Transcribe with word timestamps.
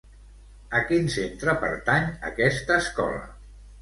A 0.77 0.79
quin 0.87 1.11
centre 1.15 1.55
pertany 1.65 2.07
aquesta 2.31 2.79
escola? 2.87 3.23